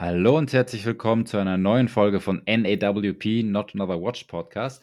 [0.00, 4.82] Hallo und herzlich willkommen zu einer neuen Folge von NAWP, Not Another Watch Podcast.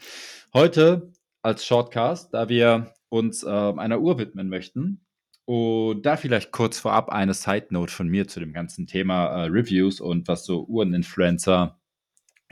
[0.54, 1.12] Heute
[1.42, 5.08] als Shortcast, da wir uns äh, einer Uhr widmen möchten.
[5.46, 9.48] Und da vielleicht kurz vorab eine Side Note von mir zu dem ganzen Thema äh,
[9.48, 11.82] Reviews und was so Uhreninfluencer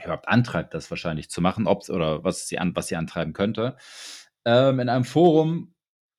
[0.02, 3.76] überhaupt antreibt, das wahrscheinlich zu machen, ob oder was sie, an, was sie antreiben könnte.
[4.44, 5.72] Ähm, in einem Forum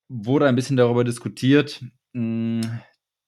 [0.07, 2.61] wurde ein bisschen darüber diskutiert, mh,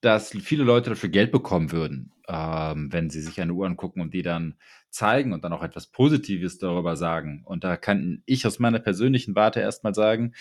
[0.01, 4.13] dass viele Leute dafür Geld bekommen würden, ähm, wenn sie sich eine Uhr angucken und
[4.13, 4.55] die dann
[4.89, 7.43] zeigen und dann auch etwas Positives darüber sagen.
[7.45, 10.33] Und da kann ich aus meiner persönlichen Warte erstmal sagen,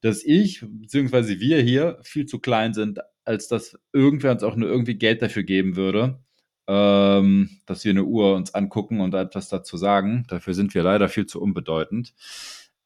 [0.00, 1.40] dass ich bzw.
[1.40, 5.42] wir hier viel zu klein sind, als dass irgendwer uns auch nur irgendwie Geld dafür
[5.42, 6.20] geben würde,
[6.66, 10.24] ähm, dass wir eine Uhr uns angucken und etwas dazu sagen.
[10.28, 12.14] Dafür sind wir leider viel zu unbedeutend.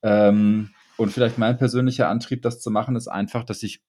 [0.02, 3.82] Ähm, und vielleicht mein persönlicher Antrieb, das zu machen, ist einfach, dass ich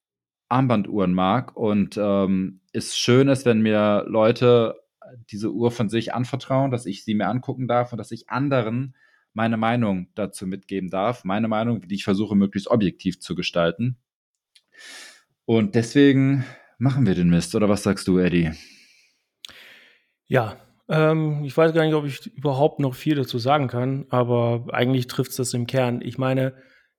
[0.54, 4.76] Armbanduhren mag und ähm, es schön ist, wenn mir Leute
[5.30, 8.96] diese Uhr von sich anvertrauen, dass ich sie mir angucken darf und dass ich anderen
[9.34, 11.24] meine Meinung dazu mitgeben darf.
[11.24, 13.98] Meine Meinung, die ich versuche, möglichst objektiv zu gestalten.
[15.46, 16.46] Und deswegen
[16.78, 17.56] machen wir den Mist.
[17.56, 18.52] Oder was sagst du, Eddie?
[20.28, 24.68] Ja, ähm, ich weiß gar nicht, ob ich überhaupt noch viel dazu sagen kann, aber
[24.72, 26.02] eigentlich trifft es das im Kern.
[26.02, 26.54] Ich meine,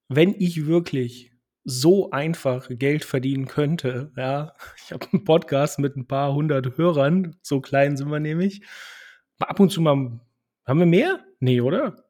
[0.08, 1.33] wenn ich wirklich
[1.64, 4.12] so einfach Geld verdienen könnte.
[4.16, 8.62] Ja, ich habe einen Podcast mit ein paar hundert Hörern, so klein sind wir nämlich.
[9.38, 10.20] Ab und zu mal,
[10.66, 11.24] haben wir mehr?
[11.40, 12.04] Nee, oder?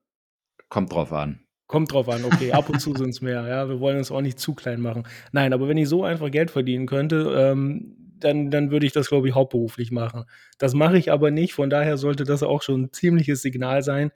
[0.68, 1.40] Kommt drauf an.
[1.66, 4.20] Kommt drauf an, okay, ab und zu sind es mehr, ja, wir wollen uns auch
[4.20, 5.04] nicht zu klein machen.
[5.32, 9.08] Nein, aber wenn ich so einfach Geld verdienen könnte, ähm, dann, dann würde ich das,
[9.08, 10.24] glaube ich, hauptberuflich machen.
[10.58, 14.10] Das mache ich aber nicht, von daher sollte das auch schon ein ziemliches Signal sein.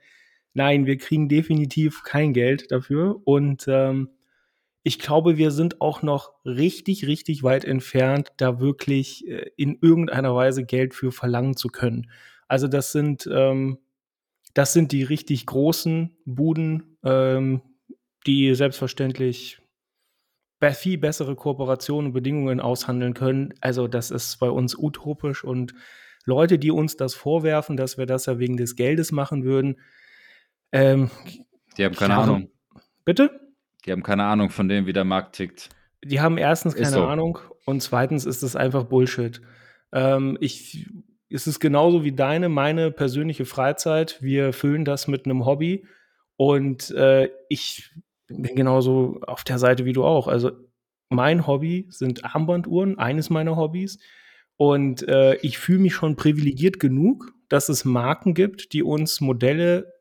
[0.53, 4.09] Nein, wir kriegen definitiv kein Geld dafür und ähm,
[4.89, 10.33] ich glaube, wir sind auch noch richtig, richtig weit entfernt, da wirklich äh, in irgendeiner
[10.33, 12.09] Weise Geld für verlangen zu können.
[12.47, 13.77] Also das sind, ähm,
[14.55, 17.61] das sind die richtig großen Buden, ähm,
[18.25, 19.61] die selbstverständlich
[20.73, 23.53] viel bessere Kooperationen und Bedingungen aushandeln können.
[23.61, 25.75] Also das ist bei uns utopisch und
[26.25, 29.79] Leute, die uns das vorwerfen, dass wir das ja wegen des Geldes machen würden,
[30.71, 31.11] ähm,
[31.77, 32.49] die haben keine Ahnung.
[33.05, 33.48] Bitte?
[33.85, 35.69] Die haben keine Ahnung von dem, wie der Markt tickt.
[36.03, 37.03] Die haben erstens keine so.
[37.03, 39.41] Ahnung und zweitens ist es einfach Bullshit.
[39.91, 40.89] Ähm, ich,
[41.29, 44.21] es ist genauso wie deine, meine persönliche Freizeit.
[44.21, 45.85] Wir füllen das mit einem Hobby
[46.35, 47.91] und äh, ich
[48.27, 50.27] bin genauso auf der Seite wie du auch.
[50.27, 50.51] Also
[51.09, 53.99] mein Hobby sind Armbanduhren, eines meiner Hobbys.
[54.55, 59.93] Und äh, ich fühle mich schon privilegiert genug, dass es Marken gibt, die uns Modelle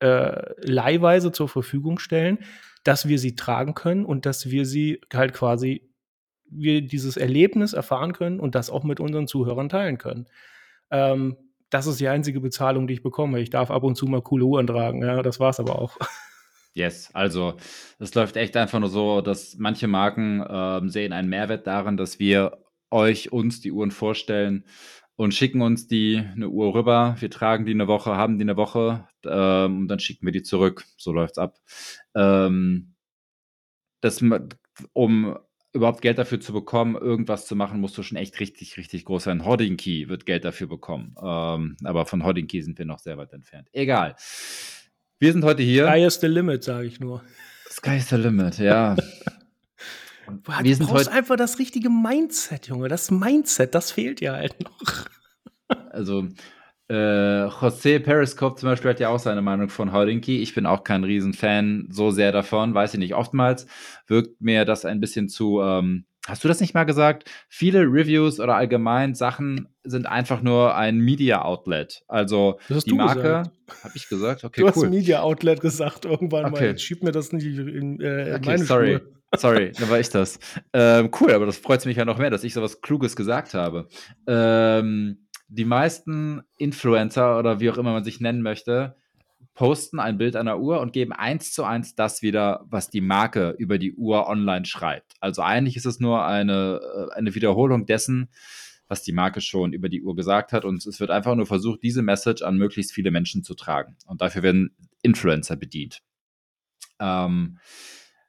[0.00, 2.38] äh, leihweise zur Verfügung stellen,
[2.86, 5.90] dass wir sie tragen können und dass wir sie halt quasi,
[6.48, 10.26] wir dieses Erlebnis erfahren können und das auch mit unseren Zuhörern teilen können.
[10.90, 11.36] Ähm,
[11.70, 13.40] das ist die einzige Bezahlung, die ich bekomme.
[13.40, 15.96] Ich darf ab und zu mal coole Uhren tragen, ja, das war's aber auch.
[16.76, 17.54] Yes, also
[17.98, 22.18] es läuft echt einfach nur so, dass manche Marken äh, sehen einen Mehrwert darin, dass
[22.18, 22.58] wir
[22.90, 24.66] euch, uns die Uhren vorstellen
[25.16, 27.16] und schicken uns die eine Uhr rüber.
[27.18, 30.42] Wir tragen die eine Woche, haben die eine Woche ähm, und dann schicken wir die
[30.42, 30.84] zurück.
[30.96, 31.58] So läuft's ab.
[32.14, 32.94] Ähm,
[34.02, 34.22] das,
[34.92, 35.38] um
[35.72, 39.24] überhaupt Geld dafür zu bekommen, irgendwas zu machen, musst du schon echt richtig, richtig groß
[39.24, 39.44] sein.
[39.44, 41.14] Hodding-Key wird Geld dafür bekommen.
[41.22, 43.68] Ähm, aber von Hodding-Key sind wir noch sehr weit entfernt.
[43.72, 44.16] Egal.
[45.18, 45.86] Wir sind heute hier.
[45.86, 47.22] Sky is the limit, sage ich nur.
[47.70, 48.96] Sky is the limit, ja.
[50.26, 52.88] Du, wir sind brauchst einfach das richtige Mindset, Junge.
[52.88, 55.06] Das Mindset, das fehlt ja halt noch.
[55.90, 56.28] Also,
[56.88, 56.94] äh,
[57.46, 60.40] José Periscope zum Beispiel hat ja auch seine Meinung von Houdinki.
[60.40, 63.14] Ich bin auch kein Riesenfan so sehr davon, weiß ich nicht.
[63.14, 63.66] Oftmals
[64.06, 67.28] wirkt mir das ein bisschen zu, ähm, hast du das nicht mal gesagt?
[67.48, 72.04] Viele Reviews oder allgemein Sachen sind einfach nur ein Media Outlet.
[72.06, 73.50] Also die Marke,
[73.82, 74.44] habe ich gesagt?
[74.44, 74.72] Okay, du cool.
[74.84, 76.68] hast Media Outlet gesagt irgendwann okay.
[76.68, 76.78] mal.
[76.78, 78.98] Schieb mir das nicht in, äh, in okay, meine sorry.
[78.98, 79.15] Schuhe.
[79.34, 80.38] Sorry, da war ich das.
[80.72, 83.54] Ähm, cool, aber das freut mich ja noch mehr, dass ich so was Kluges gesagt
[83.54, 83.88] habe.
[84.26, 88.96] Ähm, die meisten Influencer oder wie auch immer man sich nennen möchte,
[89.54, 93.54] posten ein Bild einer Uhr und geben eins zu eins das wieder, was die Marke
[93.58, 95.14] über die Uhr online schreibt.
[95.20, 98.28] Also eigentlich ist es nur eine, äh, eine Wiederholung dessen,
[98.86, 100.64] was die Marke schon über die Uhr gesagt hat.
[100.64, 103.96] Und es wird einfach nur versucht, diese Message an möglichst viele Menschen zu tragen.
[104.06, 106.02] Und dafür werden Influencer bedient.
[107.00, 107.58] Ähm,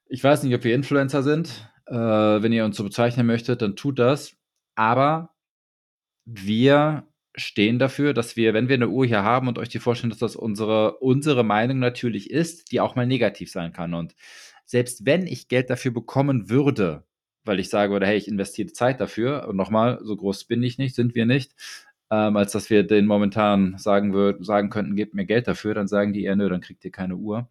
[0.10, 1.70] ich weiß nicht, ob wir Influencer sind.
[1.88, 4.36] Äh, wenn ihr uns so bezeichnen möchtet, dann tut das.
[4.76, 5.34] Aber
[6.26, 10.10] wir stehen dafür, dass wir, wenn wir eine Uhr hier haben und euch die vorstellen,
[10.10, 13.94] dass das unsere, unsere Meinung natürlich ist, die auch mal negativ sein kann.
[13.94, 14.16] Und
[14.66, 17.04] selbst wenn ich Geld dafür bekommen würde,
[17.46, 20.78] weil ich sage, oder hey, ich investiere Zeit dafür, und nochmal, so groß bin ich
[20.78, 21.54] nicht, sind wir nicht,
[22.12, 25.88] ähm, als dass wir den momentan sagen, würd, sagen könnten, gebt mir Geld dafür, dann
[25.88, 27.50] sagen die eher, nö, dann kriegt ihr keine Uhr.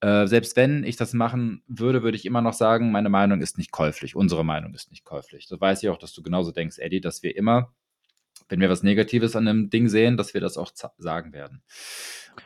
[0.00, 3.58] Äh, selbst wenn ich das machen würde, würde ich immer noch sagen, meine Meinung ist
[3.58, 4.16] nicht käuflich.
[4.16, 5.46] Unsere Meinung ist nicht käuflich.
[5.46, 7.74] Das weiß ich auch, dass du genauso denkst, Eddie, dass wir immer,
[8.48, 11.62] wenn wir was Negatives an einem Ding sehen, dass wir das auch sagen werden.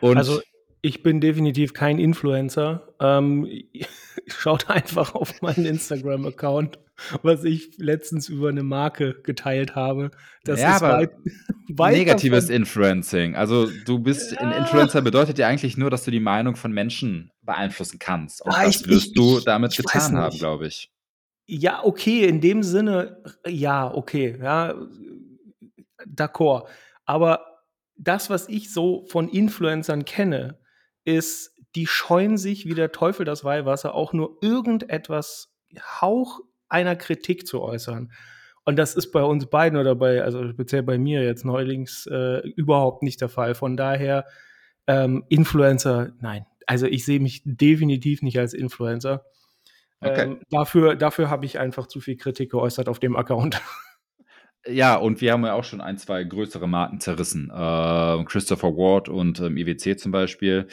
[0.01, 0.41] Und also
[0.85, 2.87] ich bin definitiv kein Influencer.
[3.01, 3.49] Ähm,
[4.27, 6.79] schaut einfach auf meinen Instagram-Account,
[7.23, 10.11] was ich letztens über eine Marke geteilt habe.
[10.45, 11.13] Das ja, ist aber weit,
[11.71, 12.57] weit negatives davon.
[12.57, 13.35] Influencing.
[13.35, 14.39] Also du bist ja.
[14.41, 18.45] ein Influencer bedeutet ja eigentlich nur, dass du die Meinung von Menschen beeinflussen kannst.
[18.45, 20.91] Und ja, das ich, wirst ich, du damit ich, getan haben, glaube ich.
[21.47, 24.75] Ja, okay, in dem Sinne, ja, okay, ja,
[26.07, 26.69] d'accord.
[27.07, 27.63] Aber
[27.97, 30.59] das, was ich so von Influencern kenne,
[31.05, 35.53] ist, die scheuen sich wie der Teufel das Weihwasser, auch nur irgendetwas
[36.01, 38.13] Hauch einer Kritik zu äußern.
[38.65, 42.39] Und das ist bei uns beiden oder bei, also speziell bei mir jetzt neulings äh,
[42.51, 43.55] überhaupt nicht der Fall.
[43.55, 44.25] Von daher,
[44.87, 46.47] ähm, Influencer, nein.
[46.67, 49.25] Also ich sehe mich definitiv nicht als Influencer.
[50.01, 50.23] Okay.
[50.23, 53.61] Ähm, dafür dafür habe ich einfach zu viel Kritik geäußert auf dem Account.
[54.67, 57.51] Ja, und wir haben ja auch schon ein, zwei größere Marken zerrissen.
[57.51, 60.69] Äh, Christopher Ward und ähm, IWC zum Beispiel.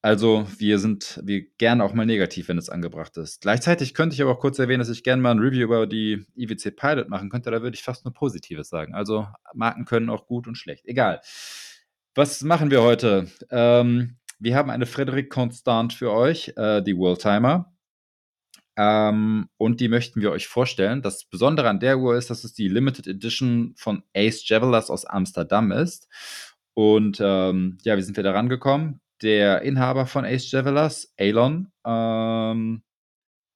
[0.00, 3.40] Also wir sind wir gerne auch mal negativ, wenn es angebracht ist.
[3.40, 6.24] Gleichzeitig könnte ich aber auch kurz erwähnen, dass ich gerne mal ein Review über die
[6.36, 7.50] IWC Pilot machen könnte.
[7.50, 8.94] Da würde ich fast nur Positives sagen.
[8.94, 10.86] Also Marken können auch gut und schlecht.
[10.86, 11.20] Egal.
[12.14, 13.28] Was machen wir heute?
[13.50, 17.72] Ähm, wir haben eine Frederic Constant für euch, äh, die Worldtimer.
[18.78, 21.02] Ähm, und die möchten wir euch vorstellen.
[21.02, 25.04] Das Besondere an der Uhr ist, dass es die Limited Edition von Ace Javelers aus
[25.04, 26.08] Amsterdam ist.
[26.74, 29.00] Und ähm, ja, wie sind wir da rangekommen?
[29.20, 32.82] Der Inhaber von Ace Javelers, Elon, ähm,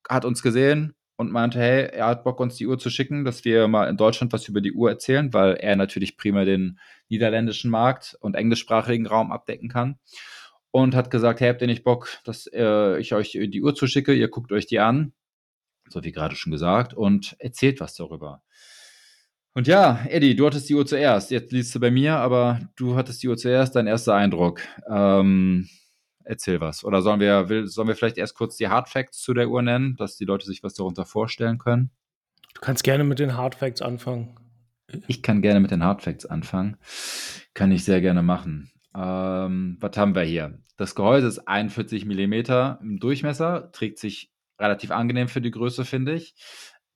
[0.09, 3.45] hat uns gesehen und meinte, hey, er hat Bock, uns die Uhr zu schicken, dass
[3.45, 7.71] wir mal in Deutschland was über die Uhr erzählen, weil er natürlich prima den niederländischen
[7.71, 10.01] Markt und englischsprachigen Raum abdecken kann
[10.73, 14.13] und hat gesagt, hey, habt ihr nicht Bock, dass äh, ich euch die Uhr zuschicke,
[14.13, 15.13] ihr guckt euch die an,
[15.89, 18.43] so wie gerade schon gesagt, und erzählt was darüber.
[19.55, 21.31] Und ja, Eddie, du hattest die Uhr zuerst.
[21.31, 24.63] Jetzt liest du bei mir, aber du hattest die Uhr zuerst, dein erster Eindruck.
[24.89, 25.69] Ähm,
[26.25, 26.85] erzähl was.
[26.85, 29.61] Oder sollen wir, will, sollen wir vielleicht erst kurz die Hard Facts zu der Uhr
[29.61, 31.91] nennen, dass die Leute sich was darunter vorstellen können?
[32.55, 34.39] Du kannst gerne mit den Hard Facts anfangen.
[35.07, 36.79] Ich kann gerne mit den Hard Facts anfangen.
[37.53, 38.72] Kann ich sehr gerne machen.
[38.95, 40.59] Ähm, was haben wir hier?
[40.77, 42.33] Das Gehäuse ist 41 mm
[42.83, 46.35] im Durchmesser, trägt sich relativ angenehm für die Größe, finde ich.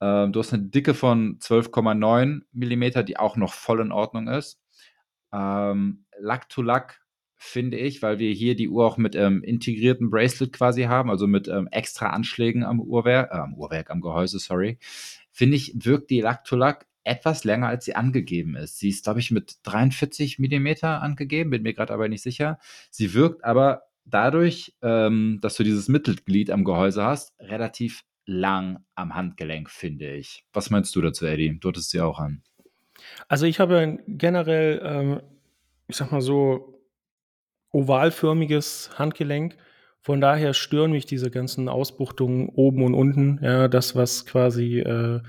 [0.00, 4.60] Ähm, du hast eine Dicke von 12,9 mm, die auch noch voll in Ordnung ist.
[5.32, 7.00] Ähm, Lack to Lack
[7.36, 11.26] finde ich, weil wir hier die Uhr auch mit ähm, integriertem Bracelet quasi haben, also
[11.26, 14.78] mit ähm, extra Anschlägen am Uhrwerk, äh, am Uhrwerk, am Gehäuse, sorry,
[15.32, 18.78] finde ich, wirkt die Lack to Lack etwas länger, als sie angegeben ist.
[18.78, 22.58] Sie ist, glaube ich, mit 43 Millimeter angegeben, bin mir gerade aber nicht sicher.
[22.90, 29.14] Sie wirkt aber dadurch, ähm, dass du dieses Mittelglied am Gehäuse hast, relativ lang am
[29.14, 30.44] Handgelenk, finde ich.
[30.52, 31.58] Was meinst du dazu, Eddie?
[31.60, 32.42] Du hattest sie auch an.
[33.28, 35.20] Also ich habe generell, ähm,
[35.86, 36.80] ich sag mal so,
[37.70, 39.56] ovalförmiges Handgelenk.
[40.00, 43.38] Von daher stören mich diese ganzen Ausbuchtungen oben und unten.
[43.42, 45.20] Ja, das, was quasi äh,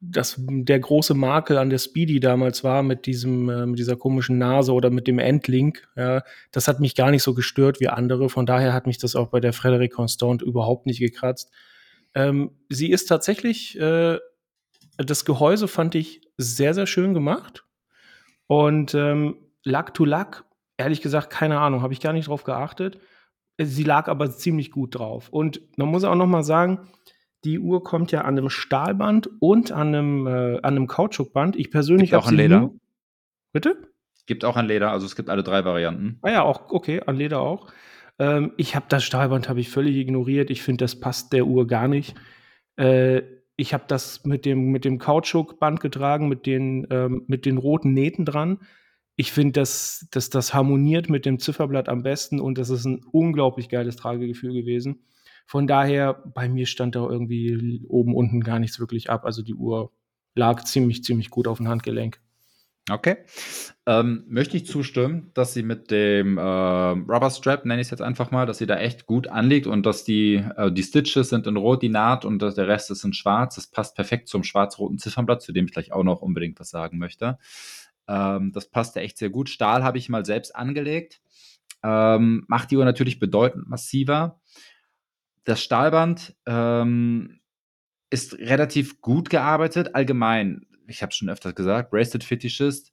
[0.00, 4.38] das, der große Makel an der Speedy damals war mit diesem, äh, mit dieser komischen
[4.38, 6.22] Nase oder mit dem Endlink, ja,
[6.52, 8.28] das hat mich gar nicht so gestört wie andere.
[8.28, 11.50] Von daher hat mich das auch bei der Frederic Constant überhaupt nicht gekratzt.
[12.14, 14.18] Ähm, sie ist tatsächlich, äh,
[14.98, 17.64] das Gehäuse fand ich sehr, sehr schön gemacht.
[18.46, 20.44] Und ähm, Lack to Lack,
[20.76, 23.00] ehrlich gesagt, keine Ahnung, habe ich gar nicht drauf geachtet.
[23.58, 25.30] Sie lag aber ziemlich gut drauf.
[25.30, 26.88] Und man muss auch noch mal sagen,
[27.46, 31.56] die Uhr kommt ja an einem Stahlband und an einem, äh, an einem Kautschukband.
[31.56, 32.60] Ich persönlich habe auch an Leder.
[32.60, 32.74] Nur,
[33.52, 33.76] bitte?
[34.26, 36.18] Gibt auch an Leder, also es gibt alle drei Varianten.
[36.22, 37.72] Ah ja, auch okay, an Leder auch.
[38.18, 40.50] Ähm, ich habe das Stahlband habe ich völlig ignoriert.
[40.50, 42.16] Ich finde, das passt der Uhr gar nicht.
[42.76, 43.22] Äh,
[43.54, 47.94] ich habe das mit dem mit dem Kautschukband getragen, mit den ähm, mit den roten
[47.94, 48.58] Nähten dran.
[49.14, 53.02] Ich finde, dass, dass das harmoniert mit dem Zifferblatt am besten und das ist ein
[53.12, 55.06] unglaublich geiles Tragegefühl gewesen.
[55.46, 59.24] Von daher, bei mir stand da irgendwie oben, unten gar nichts wirklich ab.
[59.24, 59.92] Also die Uhr
[60.34, 62.20] lag ziemlich, ziemlich gut auf dem Handgelenk.
[62.88, 63.16] Okay.
[63.84, 68.02] Ähm, möchte ich zustimmen, dass sie mit dem äh, Rubber Strap, nenne ich es jetzt
[68.02, 71.48] einfach mal, dass sie da echt gut anliegt und dass die, äh, die Stitches sind
[71.48, 73.56] in Rot, die Naht und der Rest ist in Schwarz.
[73.56, 76.98] Das passt perfekt zum schwarz-roten Ziffernblatt, zu dem ich gleich auch noch unbedingt was sagen
[76.98, 77.38] möchte.
[78.06, 79.48] Ähm, das passt ja echt sehr gut.
[79.48, 81.20] Stahl habe ich mal selbst angelegt.
[81.82, 84.40] Ähm, macht die Uhr natürlich bedeutend massiver.
[85.46, 87.40] Das Stahlband ähm,
[88.10, 89.94] ist relativ gut gearbeitet.
[89.94, 92.90] Allgemein, ich habe schon öfters gesagt, Bracelet Fetischist.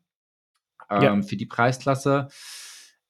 [0.89, 1.19] Ähm, ja.
[1.23, 2.27] Für die Preisklasse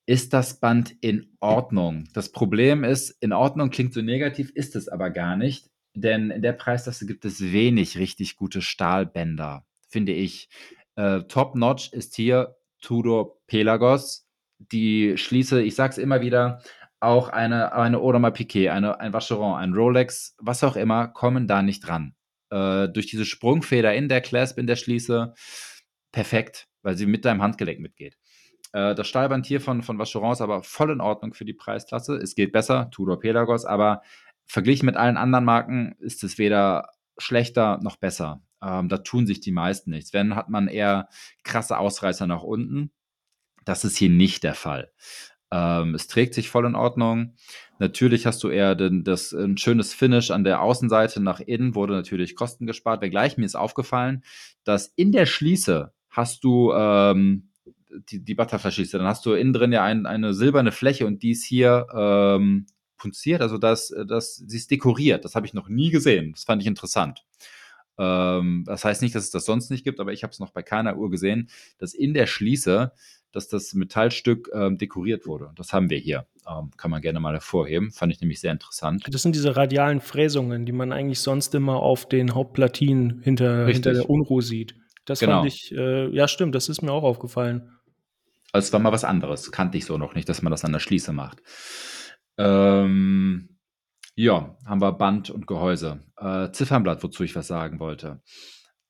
[0.05, 2.05] ist das Band in Ordnung.
[2.13, 6.41] Das Problem ist, in Ordnung klingt so negativ, ist es aber gar nicht, denn in
[6.41, 9.65] der Preisklasse gibt es wenig richtig gute Stahlbänder,
[9.95, 10.49] finde ich.
[10.97, 14.27] Äh, Top Notch ist hier Tudor Pelagos.
[14.59, 16.61] Die schließe, ich sage es immer wieder,
[16.99, 21.61] auch eine, eine Audemars Piquet, eine, ein Vacheron, ein Rolex, was auch immer, kommen da
[21.61, 22.13] nicht dran.
[22.49, 25.33] Äh, durch diese Sprungfeder in der Clasp, in der Schließe,
[26.11, 28.17] perfekt, weil sie mit deinem Handgelenk mitgeht.
[28.73, 32.17] Äh, das Stahlband hier von, von Vacheron ist aber voll in Ordnung für die Preisklasse.
[32.17, 34.01] Es geht besser, Tudor Pelagos, aber
[34.45, 38.41] verglichen mit allen anderen Marken ist es weder schlechter noch besser.
[38.61, 40.13] Ähm, da tun sich die meisten nichts.
[40.13, 41.09] Wenn, hat man eher
[41.43, 42.91] krasse Ausreißer nach unten.
[43.65, 44.91] Das ist hier nicht der Fall.
[45.51, 47.35] Ähm, es trägt sich voll in Ordnung.
[47.79, 51.93] Natürlich hast du eher den, das, ein schönes Finish an der Außenseite nach innen, wurde
[51.93, 53.01] natürlich Kosten gespart.
[53.01, 54.23] Wenngleich mir ist aufgefallen,
[54.63, 57.49] dass in der Schließe hast du ähm,
[58.09, 61.31] die, die Butterfly-Schließe, dann hast du innen drin ja ein, eine silberne Fläche und die
[61.31, 65.25] ist hier ähm, punziert, also das, das, sie ist dekoriert.
[65.25, 66.31] Das habe ich noch nie gesehen.
[66.31, 67.25] Das fand ich interessant.
[67.97, 70.51] Ähm, das heißt nicht, dass es das sonst nicht gibt, aber ich habe es noch
[70.51, 72.91] bei keiner Uhr gesehen, dass in der Schließe,
[73.31, 75.51] dass das Metallstück ähm, dekoriert wurde.
[75.55, 76.25] Das haben wir hier.
[76.47, 77.91] Ähm, kann man gerne mal hervorheben.
[77.91, 79.03] Fand ich nämlich sehr interessant.
[79.09, 83.93] Das sind diese radialen Fräsungen, die man eigentlich sonst immer auf den Hauptplatinen hinter, hinter
[83.93, 84.75] der Unruhe sieht.
[85.05, 85.39] Das genau.
[85.41, 87.69] fand ich, äh, ja stimmt, das ist mir auch aufgefallen.
[88.51, 89.51] Also es war mal was anderes.
[89.51, 91.41] Kannte ich so noch nicht, dass man das an der Schließe macht.
[92.37, 93.54] Ähm,
[94.15, 95.99] ja, haben wir Band und Gehäuse.
[96.17, 98.21] Äh, Ziffernblatt, wozu ich was sagen wollte.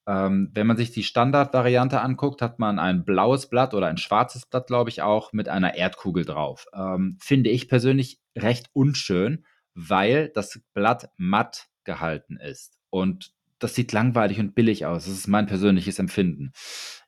[0.07, 4.45] Ähm, wenn man sich die Standardvariante anguckt, hat man ein blaues Blatt oder ein schwarzes
[4.45, 6.67] Blatt, glaube ich, auch mit einer Erdkugel drauf.
[6.73, 12.77] Ähm, finde ich persönlich recht unschön, weil das Blatt matt gehalten ist.
[12.91, 15.05] Und das sieht langweilig und billig aus.
[15.05, 16.51] Das ist mein persönliches Empfinden.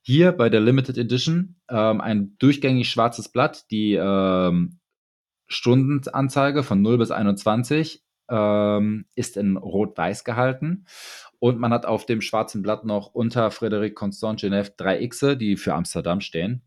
[0.02, 4.80] Hier bei der Limited Edition ähm, ein durchgängig schwarzes Blatt, die ähm,
[5.48, 10.86] Stundenanzeige von 0 bis 21 ähm, ist in Rot-Weiß gehalten.
[11.40, 15.56] Und man hat auf dem schwarzen Blatt noch unter Frédéric Constant Genève drei Xe, die
[15.56, 16.64] für Amsterdam stehen.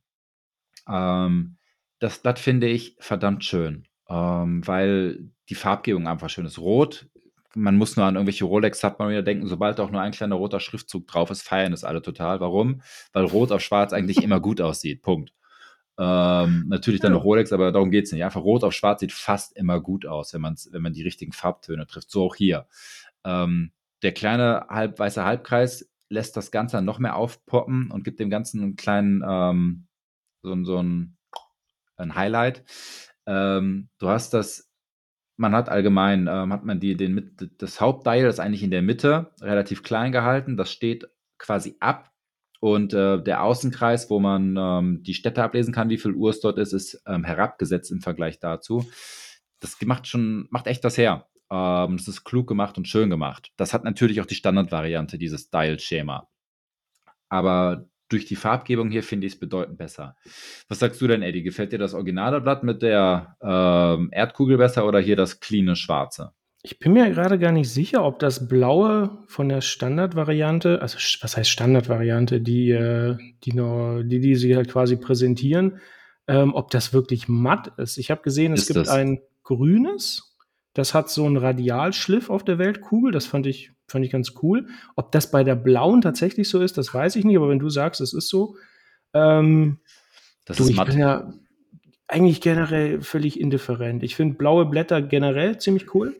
[0.88, 1.56] Ähm,
[1.98, 6.58] das Blatt finde ich verdammt schön, ähm, weil die Farbgebung einfach schön ist.
[6.58, 7.08] Rot,
[7.54, 11.30] man muss nur an irgendwelche Rolex-Submariner denken, sobald auch nur ein kleiner roter Schriftzug drauf
[11.30, 12.40] ist, feiern es alle total.
[12.40, 12.82] Warum?
[13.12, 15.02] Weil Rot auf Schwarz eigentlich immer gut aussieht.
[15.02, 15.32] Punkt.
[16.02, 18.24] Ähm, natürlich dann noch Rolex, aber darum geht es nicht.
[18.24, 21.32] Einfach rot auf schwarz sieht fast immer gut aus, wenn, man's, wenn man die richtigen
[21.32, 22.10] Farbtöne trifft.
[22.10, 22.66] So auch hier.
[23.22, 28.18] Ähm, der kleine halb, weiße Halbkreis lässt das Ganze dann noch mehr aufpoppen und gibt
[28.18, 29.88] dem Ganzen einen kleinen, ähm,
[30.42, 31.18] so, so ein,
[31.96, 32.64] ein Highlight.
[33.26, 34.72] Ähm, du hast das,
[35.36, 39.32] man hat allgemein, ähm, hat man die, den, das Hauptdial, ist eigentlich in der Mitte,
[39.42, 40.56] relativ klein gehalten.
[40.56, 42.09] Das steht quasi ab
[42.60, 46.40] und äh, der Außenkreis, wo man ähm, die Städte ablesen kann, wie viel Uhr es
[46.40, 48.88] dort ist, ist ähm, herabgesetzt im Vergleich dazu.
[49.60, 51.26] Das macht schon, macht echt das her.
[51.50, 53.50] Ähm, das ist klug gemacht und schön gemacht.
[53.56, 56.28] Das hat natürlich auch die Standardvariante, dieses Dial-Schema.
[57.30, 60.16] Aber durch die Farbgebung hier finde ich es bedeutend besser.
[60.68, 61.42] Was sagst du denn, Eddie?
[61.42, 66.32] Gefällt dir das originale Blatt mit der ähm, Erdkugel besser oder hier das cleane Schwarze?
[66.62, 71.36] Ich bin mir gerade gar nicht sicher, ob das Blaue von der Standardvariante, also was
[71.36, 75.80] heißt Standardvariante, die, äh, die, die, die sie halt quasi präsentieren,
[76.28, 77.96] ähm, ob das wirklich matt ist.
[77.96, 78.88] Ich habe gesehen, es ist gibt das?
[78.90, 80.36] ein grünes,
[80.74, 84.68] das hat so einen Radialschliff auf der Weltkugel, das fand ich, fand ich ganz cool.
[84.96, 87.70] Ob das bei der blauen tatsächlich so ist, das weiß ich nicht, aber wenn du
[87.70, 88.56] sagst, es ist so,
[89.14, 89.78] ähm,
[90.44, 90.88] das du, ist matt.
[90.88, 91.32] Ich bin ja
[92.06, 94.02] eigentlich generell völlig indifferent.
[94.02, 96.16] Ich finde blaue Blätter generell ziemlich cool.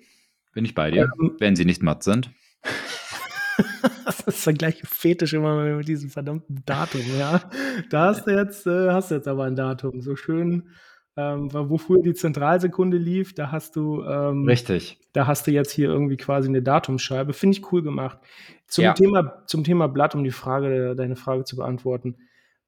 [0.53, 2.31] Bin ich bei dir, ähm, wenn sie nicht matt sind.
[4.05, 7.43] das ist der gleiche Fetisch immer mit diesem verdammten Datum, ja.
[7.91, 10.01] Da hast du jetzt, äh, hast du jetzt aber ein Datum.
[10.01, 10.71] So schön,
[11.17, 14.03] ähm, wo früher die Zentralsekunde lief, da hast du.
[14.03, 15.01] Ähm, Richtig.
[15.13, 17.33] Da hast du jetzt hier irgendwie quasi eine Datumscheibe.
[17.33, 18.19] Finde ich cool gemacht.
[18.67, 18.93] Zum, ja.
[18.93, 22.17] Thema, zum Thema Blatt, um die Frage, deine Frage zu beantworten.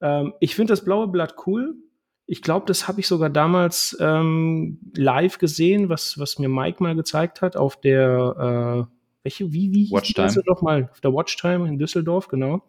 [0.00, 1.76] Ähm, ich finde das blaue Blatt cool.
[2.26, 6.94] Ich glaube, das habe ich sogar damals ähm, live gesehen, was, was mir Mike mal
[6.94, 10.42] gezeigt hat auf der, äh, welche, wie, wie Watchtime.
[10.46, 12.62] doch mal, auf der Watchtime in Düsseldorf, genau.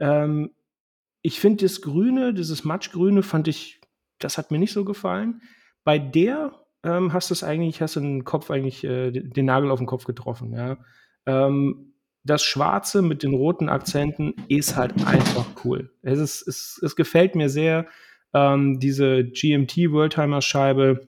[0.00, 0.50] Ähm,
[1.22, 3.80] ich finde das Grüne, dieses Matschgrüne, fand ich,
[4.18, 5.42] das hat mir nicht so gefallen.
[5.82, 6.52] Bei der
[6.84, 9.86] ähm, hast du es eigentlich, hast du den Kopf eigentlich, äh, den Nagel auf den
[9.86, 10.78] Kopf getroffen, ja.
[11.26, 11.94] Ähm,
[12.24, 15.90] das Schwarze mit den roten Akzenten ist halt einfach cool.
[16.02, 17.86] Es, ist, es, es gefällt mir sehr.
[18.34, 21.06] Ähm, diese GMT Worldtimer Scheibe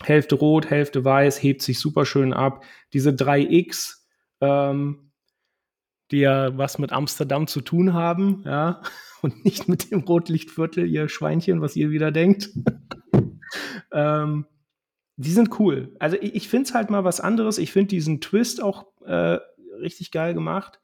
[0.00, 2.64] Hälfte rot, Hälfte weiß, hebt sich super schön ab.
[2.92, 3.98] Diese 3X,
[4.40, 5.12] ähm,
[6.10, 8.82] die ja was mit Amsterdam zu tun haben, ja,
[9.22, 12.50] und nicht mit dem Rotlichtviertel, ihr Schweinchen, was ihr wieder denkt.
[13.92, 14.46] ähm,
[15.16, 15.94] die sind cool.
[16.00, 17.58] Also ich, ich finde es halt mal was anderes.
[17.58, 19.38] Ich finde diesen Twist auch äh,
[19.80, 20.80] richtig geil gemacht.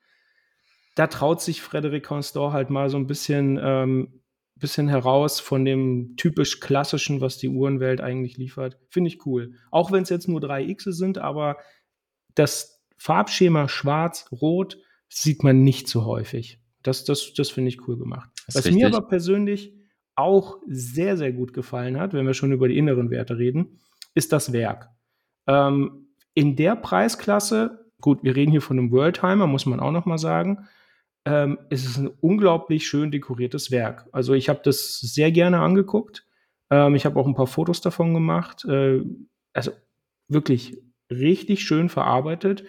[0.94, 4.22] Da traut sich Frederic Constant halt mal so ein bisschen, ähm,
[4.58, 8.78] bisschen heraus von dem typisch klassischen, was die Uhrenwelt eigentlich liefert.
[8.88, 9.54] Finde ich cool.
[9.70, 11.58] Auch wenn es jetzt nur drei X sind, aber
[12.34, 16.60] das Farbschema schwarz-rot sieht man nicht so häufig.
[16.82, 18.30] Das, das, das finde ich cool gemacht.
[18.46, 18.74] Was richtig.
[18.74, 19.74] mir aber persönlich
[20.14, 23.78] auch sehr, sehr gut gefallen hat, wenn wir schon über die inneren Werte reden,
[24.14, 24.90] ist das Werk.
[25.46, 30.06] Ähm, in der Preisklasse, gut, wir reden hier von einem Worldtimer, muss man auch noch
[30.06, 30.66] mal sagen,
[31.28, 34.08] ähm, es ist ein unglaublich schön dekoriertes Werk.
[34.12, 36.24] Also ich habe das sehr gerne angeguckt.
[36.70, 38.64] Ähm, ich habe auch ein paar Fotos davon gemacht.
[38.64, 39.02] Äh,
[39.52, 39.72] also
[40.28, 42.64] wirklich richtig schön verarbeitet.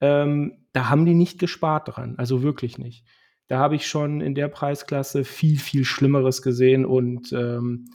[0.00, 3.04] Ähm, da haben die nicht gespart dran, also wirklich nicht.
[3.46, 7.90] Da habe ich schon in der Preisklasse viel, viel Schlimmeres gesehen und ähm,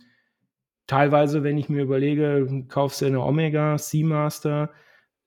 [0.87, 4.71] teilweise, wenn ich mir überlege, kaufst du eine Omega Seamaster,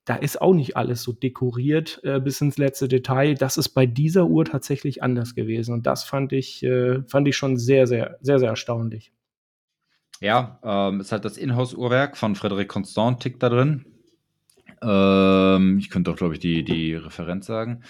[0.08, 3.34] da ist auch nicht alles so dekoriert äh, bis ins letzte Detail.
[3.34, 7.36] Das ist bei dieser Uhr tatsächlich anders gewesen und das fand ich, äh, fand ich
[7.36, 9.12] schon sehr, sehr, sehr, sehr erstaunlich.
[10.20, 13.84] Ja, ähm, ist halt das Inhouse-Uhrwerk von Frederic Constant tickt da drin.
[14.80, 17.82] Ähm, ich könnte auch, glaube ich, die, die Referenz sagen.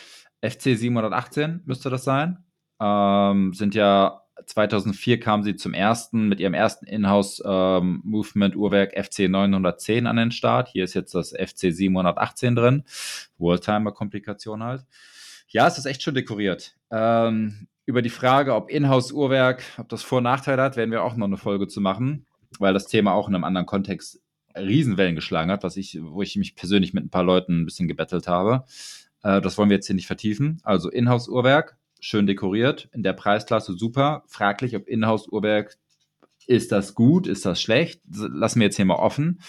[0.43, 2.39] FC 718 müsste das sein.
[2.81, 8.93] Ähm, sind ja 2004 kam sie zum ersten mit ihrem ersten Inhouse ähm, Movement Uhrwerk
[8.93, 10.69] FC 910 an den Start.
[10.69, 12.85] Hier ist jetzt das FC 718 drin.
[13.39, 14.85] Worldtimer Komplikation halt.
[15.49, 16.77] Ja, es ist echt schön dekoriert.
[16.91, 21.03] Ähm, über die Frage, ob Inhouse Uhrwerk, ob das Vor- und Nachteile hat, werden wir
[21.03, 22.27] auch noch eine Folge zu machen,
[22.59, 24.21] weil das Thema auch in einem anderen Kontext
[24.55, 27.89] Riesenwellen geschlagen hat, was ich, wo ich mich persönlich mit ein paar Leuten ein bisschen
[27.89, 28.65] gebettelt habe.
[29.23, 30.61] Äh, das wollen wir jetzt hier nicht vertiefen.
[30.65, 34.25] Also Inhouse-Uhrwerk, schön dekoriert, in der Preisklasse super.
[34.27, 35.77] Fraglich, ob Inhouse-Uhrwerk,
[36.47, 38.01] ist das gut, ist das schlecht?
[38.11, 39.41] Lassen wir jetzt hier mal offen.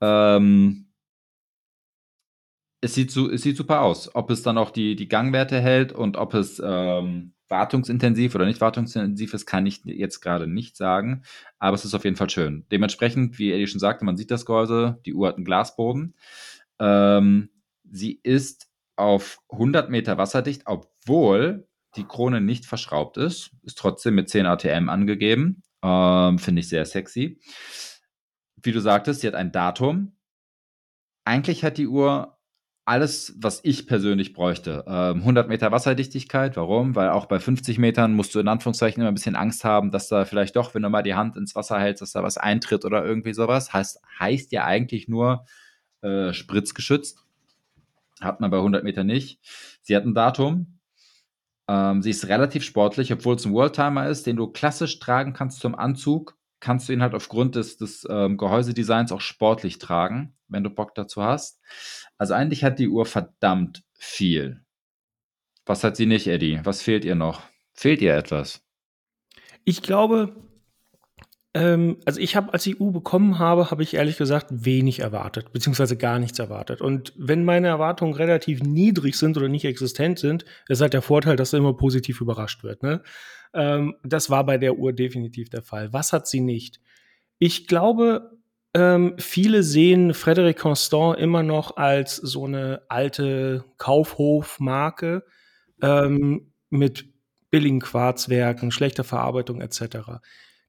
[0.00, 0.86] Ähm,
[2.80, 4.14] es sieht, es sieht super aus.
[4.14, 8.60] Ob es dann auch die, die Gangwerte hält und ob es ähm, wartungsintensiv oder nicht
[8.60, 11.22] wartungsintensiv ist, kann ich jetzt gerade nicht sagen.
[11.58, 12.66] Aber es ist auf jeden Fall schön.
[12.70, 16.14] Dementsprechend, wie Eddie schon sagte, man sieht das Gehäuse, die Uhr hat einen Glasboden.
[16.78, 17.50] Ähm,
[17.90, 21.67] sie ist auf 100 Meter wasserdicht, obwohl
[21.98, 23.50] die Krone nicht verschraubt ist.
[23.62, 25.62] Ist trotzdem mit 10 ATM angegeben.
[25.82, 27.40] Ähm, Finde ich sehr sexy.
[28.62, 30.16] Wie du sagtest, sie hat ein Datum.
[31.24, 32.38] Eigentlich hat die Uhr
[32.88, 34.82] alles, was ich persönlich bräuchte.
[34.88, 36.56] Ähm, 100 Meter Wasserdichtigkeit.
[36.56, 36.94] Warum?
[36.94, 40.08] Weil auch bei 50 Metern musst du in Anführungszeichen immer ein bisschen Angst haben, dass
[40.08, 42.86] da vielleicht doch, wenn du mal die Hand ins Wasser hältst, dass da was eintritt
[42.86, 43.74] oder irgendwie sowas.
[43.74, 45.44] Heißt, heißt ja eigentlich nur
[46.00, 47.24] äh, spritzgeschützt.
[48.20, 49.38] Hat man bei 100 Metern nicht.
[49.82, 50.77] Sie hat ein Datum.
[51.68, 55.60] Ähm, sie ist relativ sportlich, obwohl es ein Worldtimer ist, den du klassisch tragen kannst
[55.60, 56.36] zum Anzug.
[56.60, 60.94] Kannst du ihn halt aufgrund des, des ähm, Gehäusedesigns auch sportlich tragen, wenn du Bock
[60.94, 61.60] dazu hast.
[62.16, 64.64] Also eigentlich hat die Uhr verdammt viel.
[65.66, 66.60] Was hat sie nicht, Eddie?
[66.64, 67.42] Was fehlt ihr noch?
[67.74, 68.64] Fehlt ihr etwas?
[69.64, 70.34] Ich glaube,
[71.58, 75.52] ähm, also ich habe, als ich U bekommen habe, habe ich ehrlich gesagt wenig erwartet,
[75.52, 76.80] beziehungsweise gar nichts erwartet.
[76.80, 81.34] Und wenn meine Erwartungen relativ niedrig sind oder nicht existent sind, ist halt der Vorteil,
[81.34, 82.84] dass er immer positiv überrascht wird.
[82.84, 83.02] Ne?
[83.54, 85.92] Ähm, das war bei der Uhr definitiv der Fall.
[85.92, 86.80] Was hat sie nicht?
[87.40, 88.38] Ich glaube,
[88.72, 95.24] ähm, viele sehen Frederic Constant immer noch als so eine alte Kaufhofmarke
[95.82, 97.06] ähm, mit
[97.50, 100.20] billigen Quarzwerken, schlechter Verarbeitung etc.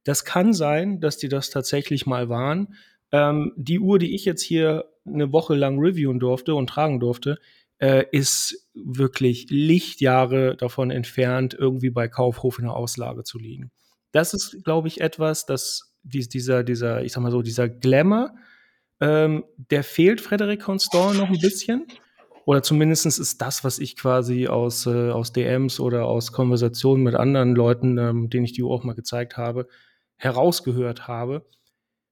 [0.03, 2.75] Das kann sein, dass die das tatsächlich mal waren.
[3.11, 7.39] Ähm, die Uhr, die ich jetzt hier eine Woche lang reviewen durfte und tragen durfte,
[7.79, 13.71] äh, ist wirklich Lichtjahre davon entfernt, irgendwie bei Kaufhof in der Auslage zu liegen.
[14.11, 18.35] Das ist, glaube ich, etwas, das dieser, dieser, ich sag mal so, dieser Glamour,
[19.01, 21.87] ähm, der fehlt Frederic Constant noch ein bisschen.
[22.45, 27.15] Oder zumindest ist das, was ich quasi aus, äh, aus DMs oder aus Konversationen mit
[27.15, 29.67] anderen Leuten, ähm, denen ich die Uhr auch mal gezeigt habe,
[30.19, 31.45] herausgehört habe.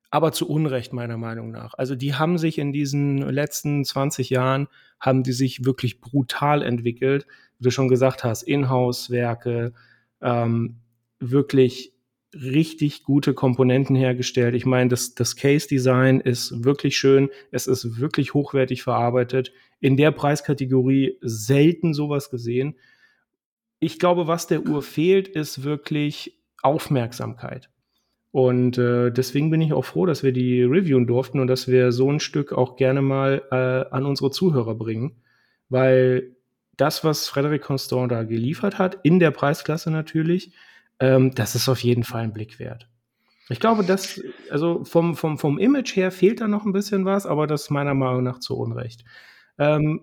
[0.09, 1.73] Aber zu Unrecht meiner Meinung nach.
[1.73, 4.67] Also die haben sich in diesen letzten 20 Jahren,
[4.99, 7.27] haben die sich wirklich brutal entwickelt.
[7.59, 9.73] Wie du schon gesagt hast, Inhouse-Werke,
[10.21, 10.77] ähm,
[11.19, 11.93] wirklich
[12.33, 14.55] richtig gute Komponenten hergestellt.
[14.55, 17.29] Ich meine, das, das Case-Design ist wirklich schön.
[17.51, 19.51] Es ist wirklich hochwertig verarbeitet.
[19.79, 22.77] In der Preiskategorie selten sowas gesehen.
[23.79, 27.69] Ich glaube, was der Uhr fehlt, ist wirklich Aufmerksamkeit.
[28.37, 31.91] Und äh, deswegen bin ich auch froh, dass wir die reviewen durften und dass wir
[31.91, 35.15] so ein Stück auch gerne mal äh, an unsere Zuhörer bringen.
[35.69, 36.35] Weil
[36.75, 40.53] das, was Frederic Constant da geliefert hat, in der Preisklasse natürlich,
[40.99, 42.87] ähm, das ist auf jeden Fall ein Blick wert.
[43.49, 44.21] Ich glaube, dass,
[44.51, 47.69] also vom, vom, vom Image her fehlt da noch ein bisschen was, aber das ist
[47.71, 49.03] meiner Meinung nach zu Unrecht.
[49.57, 50.01] Ähm,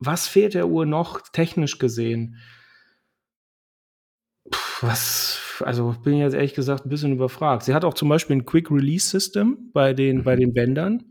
[0.00, 2.34] was fehlt der Uhr noch technisch gesehen?
[4.80, 7.62] Was, also bin ich jetzt ehrlich gesagt ein bisschen überfragt.
[7.62, 10.40] Sie hat auch zum Beispiel ein Quick Release System bei den, bei mhm.
[10.40, 11.04] den Bändern.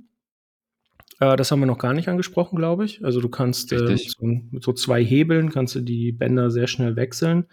[1.20, 3.04] Äh, das haben wir noch gar nicht angesprochen, glaube ich.
[3.04, 6.68] Also du kannst äh, mit, so, mit, so, zwei Hebeln kannst du die Bänder sehr
[6.68, 7.46] schnell wechseln.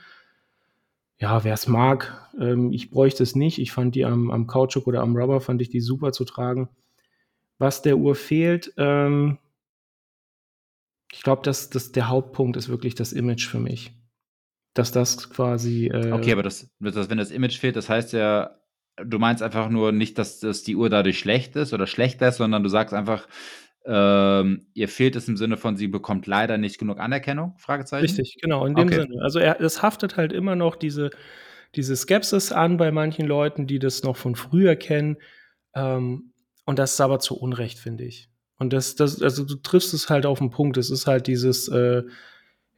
[1.18, 3.58] Ja, wer es mag, ähm, ich bräuchte es nicht.
[3.58, 6.68] Ich fand die am, am Kautschuk oder am Rubber, fand ich die super zu tragen.
[7.58, 9.38] Was der Uhr fehlt, ähm,
[11.12, 13.92] ich glaube, dass, dass der Hauptpunkt ist wirklich das Image für mich
[14.74, 15.86] dass das quasi.
[15.86, 18.58] Äh okay, aber das, das, wenn das Image fehlt, das heißt ja,
[18.96, 22.36] du meinst einfach nur nicht, dass, dass die Uhr dadurch schlecht ist oder schlechter ist,
[22.38, 23.26] sondern du sagst einfach,
[23.84, 27.54] ähm, ihr fehlt es im Sinne von, sie bekommt leider nicht genug Anerkennung?
[27.58, 28.04] Fragezeichen.
[28.04, 29.02] Richtig, genau, in dem okay.
[29.02, 29.22] Sinne.
[29.22, 31.10] Also er, es haftet halt immer noch diese,
[31.74, 35.16] diese Skepsis an bei manchen Leuten, die das noch von früher kennen.
[35.74, 36.32] Ähm,
[36.64, 38.28] und das ist aber zu Unrecht, finde ich.
[38.58, 40.76] Und das, das, also du triffst es halt auf den Punkt.
[40.76, 42.04] Es ist halt dieses, äh,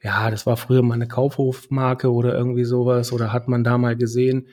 [0.05, 3.97] ja, das war früher mal eine Kaufhofmarke oder irgendwie sowas oder hat man da mal
[3.97, 4.49] gesehen.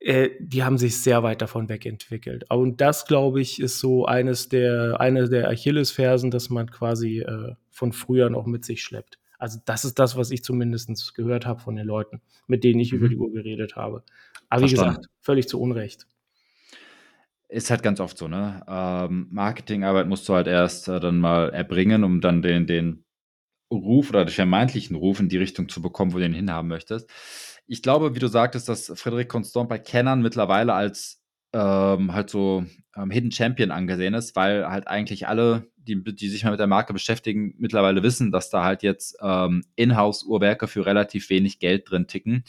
[0.00, 2.50] Äh, die haben sich sehr weit davon wegentwickelt.
[2.50, 7.54] Und das, glaube ich, ist so eines der, eine der Achillesfersen, dass man quasi äh,
[7.70, 9.20] von früher noch mit sich schleppt.
[9.38, 12.90] Also das ist das, was ich zumindest gehört habe von den Leuten, mit denen ich
[12.92, 12.98] mhm.
[12.98, 14.02] über die Uhr geredet habe.
[14.48, 16.08] Aber wie gesagt, völlig zu Unrecht.
[17.48, 18.64] Ist halt ganz oft so, ne?
[18.66, 23.04] Ähm, Marketingarbeit musst du halt erst äh, dann mal erbringen, um dann den, den
[23.70, 27.08] Ruf oder den vermeintlichen Ruf in die Richtung zu bekommen, wo du ihn hinhaben möchtest.
[27.66, 31.20] Ich glaube, wie du sagtest, dass Frederic Constant bei Kennern mittlerweile als
[31.52, 32.64] ähm, halt so
[32.96, 36.66] ähm, Hidden Champion angesehen ist, weil halt eigentlich alle, die, die sich mal mit der
[36.66, 42.06] Marke beschäftigen, mittlerweile wissen, dass da halt jetzt ähm, Inhouse-Uhrwerke für relativ wenig Geld drin
[42.06, 42.44] ticken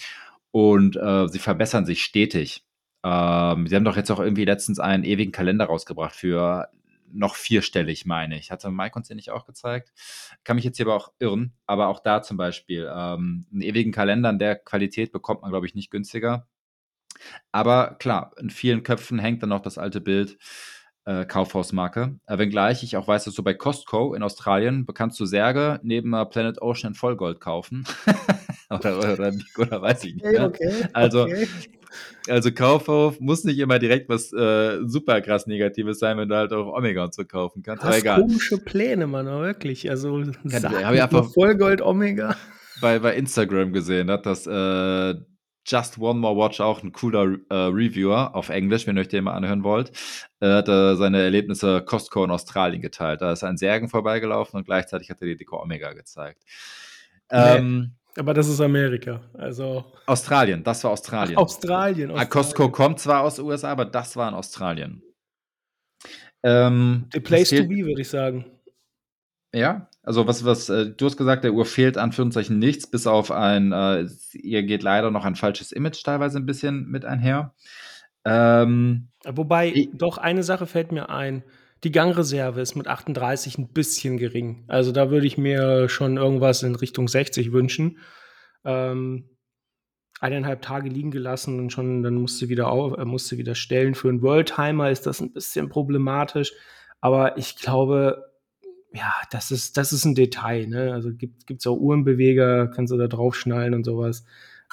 [0.51, 2.63] und äh, sie verbessern sich stetig.
[3.03, 6.67] Ähm, sie haben doch jetzt auch irgendwie letztens einen ewigen Kalender rausgebracht für
[7.13, 8.51] noch vierstellig, meine ich.
[8.51, 9.91] Hatte Mike uns den nicht auch gezeigt?
[10.43, 11.53] Kann mich jetzt hier aber auch irren.
[11.65, 15.65] Aber auch da zum Beispiel ähm, einen ewigen Kalender in der Qualität bekommt man, glaube
[15.65, 16.47] ich, nicht günstiger.
[17.51, 20.37] Aber klar, in vielen Köpfen hängt dann noch das alte Bild
[21.05, 22.15] äh, Kaufhausmarke.
[22.27, 26.13] Äh, wenngleich ich auch weiß, dass du bei Costco in Australien bekannst du Särge neben
[26.13, 27.85] äh, Planet Ocean Vollgold kaufen.
[28.69, 30.25] oder, oder, oder, weiß ich nicht.
[30.25, 31.47] Okay, okay, also okay.
[32.29, 36.53] Also Kaufhof muss nicht immer direkt was äh, super krass Negatives sein, wenn du halt
[36.53, 37.83] auch Omega und so kaufen kannst.
[37.83, 38.21] Hast egal.
[38.21, 39.89] komische Pläne, Mann, wirklich.
[39.89, 42.35] Also habe ich einfach Vollgold Omega.
[42.79, 45.15] Bei, bei Instagram gesehen hat, dass äh,
[45.65, 49.25] Just One More Watch auch ein cooler äh, Reviewer auf Englisch, wenn ihr euch den
[49.25, 49.91] mal anhören wollt,
[50.39, 53.21] Er hat äh, seine Erlebnisse Costco in Australien geteilt.
[53.21, 56.43] Da ist ein Särgen vorbeigelaufen und gleichzeitig hat er die Deko Omega gezeigt.
[57.29, 59.21] Ähm, aber das ist Amerika.
[59.33, 61.37] Also Australien, das war Australien.
[61.37, 62.11] Australien.
[62.11, 62.29] Australien.
[62.29, 65.03] Costco kommt zwar aus den USA, aber das war in Australien.
[66.43, 68.45] Ähm, The place to be, würde ich sagen.
[69.53, 73.31] Ja, also was, was, äh, du hast gesagt, der Uhr fehlt Anführungszeichen nichts, bis auf
[73.31, 77.53] ein, äh, ihr geht leider noch ein falsches Image teilweise ein bisschen mit einher.
[78.23, 81.43] Ähm, Wobei, ich, doch eine Sache fällt mir ein.
[81.83, 84.63] Die Gangreserve ist mit 38 ein bisschen gering.
[84.67, 87.97] Also da würde ich mir schon irgendwas in Richtung 60 wünschen.
[88.63, 89.29] Ähm,
[90.19, 93.95] eineinhalb Tage liegen gelassen und schon dann musste wieder auf, äh, musste wieder stellen.
[93.95, 96.53] Für einen Worldtimer ist das ein bisschen problematisch,
[97.01, 98.30] aber ich glaube,
[98.93, 100.67] ja, das ist das ist ein Detail.
[100.67, 100.93] Ne?
[100.93, 104.25] Also gibt gibt's auch Uhrenbeweger, kannst du da draufschnallen und sowas.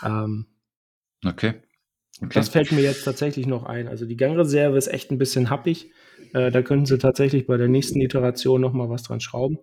[0.05, 0.47] Ähm,
[1.25, 1.55] okay.
[2.21, 2.31] okay.
[2.35, 3.89] Das fällt mir jetzt tatsächlich noch ein.
[3.89, 5.93] Also die Gangreserve ist echt ein bisschen happig.
[6.35, 9.59] Äh, da könnten sie tatsächlich bei der nächsten Iteration noch mal was dran schrauben.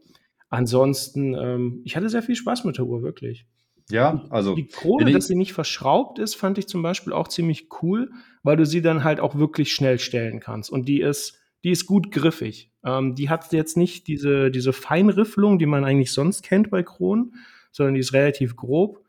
[0.50, 3.46] Ansonsten, ähm, ich hatte sehr viel Spaß mit der Uhr, wirklich.
[3.90, 4.56] Ja, also.
[4.56, 8.58] Die Krone, dass sie nicht verschraubt ist, fand ich zum Beispiel auch ziemlich cool, weil
[8.58, 10.72] du sie dann halt auch wirklich schnell stellen kannst.
[10.72, 12.72] Und die ist, die ist gut griffig.
[12.86, 17.34] Ähm, die hat jetzt nicht diese, diese Feinrifflung, die man eigentlich sonst kennt bei Kronen,
[17.72, 19.04] sondern die ist relativ grob.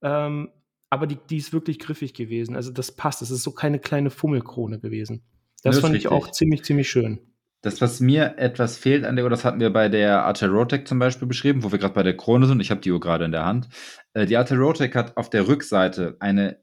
[0.00, 0.50] Ähm,
[0.90, 2.54] aber die, die ist wirklich griffig gewesen.
[2.54, 3.20] Also das passt.
[3.20, 5.22] Es ist so keine kleine Fummelkrone gewesen.
[5.64, 7.18] Das, das fand ich auch ziemlich, ziemlich schön.
[7.62, 11.00] Das, was mir etwas fehlt an der Uhr, das hatten wir bei der Arterotec zum
[11.00, 12.60] Beispiel beschrieben, wo wir gerade bei der Krone sind.
[12.60, 13.68] Ich habe die Uhr gerade in der Hand.
[14.14, 16.60] Äh, die Arterotec hat auf der Rückseite eine,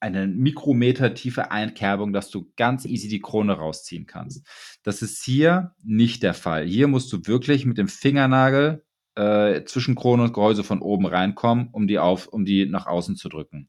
[0.00, 4.46] eine Mikrometer tiefe Einkerbung, dass du ganz easy die Krone rausziehen kannst.
[4.82, 6.64] Das ist hier nicht der Fall.
[6.66, 8.84] Hier musst du wirklich mit dem Fingernagel
[9.16, 13.16] äh, zwischen Krone und Gehäuse von oben reinkommen, um die, auf, um die nach außen
[13.16, 13.68] zu drücken.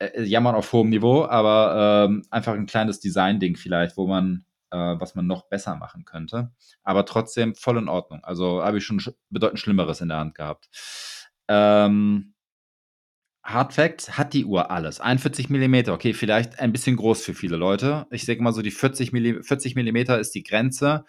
[0.00, 4.76] äh, jammern auf hohem Niveau, aber ähm, einfach ein kleines Design-Ding vielleicht, wo man, äh,
[4.76, 6.52] was man noch besser machen könnte.
[6.82, 8.24] Aber trotzdem voll in Ordnung.
[8.24, 10.68] Also habe ich schon sch bedeutend Schlimmeres in der Hand gehabt.
[11.48, 12.34] Ähm,
[13.42, 15.00] Hard Facts hat die Uhr alles.
[15.00, 18.06] 41 mm, okay, vielleicht ein bisschen groß für viele Leute.
[18.10, 21.04] Ich sage mal so, die 40 mm, 40 mm ist die Grenze,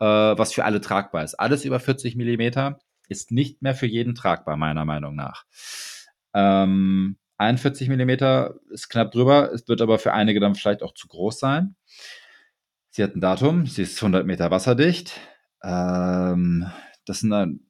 [0.00, 1.34] äh, was für alle tragbar ist.
[1.34, 2.74] Alles über 40 mm
[3.08, 5.44] ist nicht mehr für jeden tragbar, meiner Meinung nach.
[6.32, 8.10] Ähm, 41 mm
[8.70, 11.76] ist knapp drüber, es wird aber für einige dann vielleicht auch zu groß sein.
[12.90, 15.20] Sie hat ein Datum, sie ist 100 Meter wasserdicht.
[15.62, 16.66] Ähm,
[17.04, 17.60] das sind dann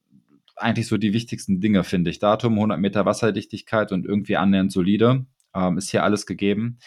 [0.55, 2.19] eigentlich so die wichtigsten Dinge, finde ich.
[2.19, 5.25] Datum, 100 Meter Wasserdichtigkeit und irgendwie annähernd solide.
[5.53, 6.79] Ähm, ist hier alles gegeben.